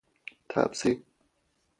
تپسی 0.49 0.91